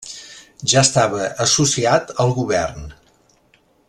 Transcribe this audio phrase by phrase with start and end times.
[0.73, 2.91] Ja estava associat al govern.